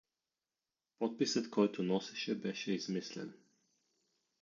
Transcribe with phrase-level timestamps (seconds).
[0.99, 3.33] Подписът, който носеше, беше измислен.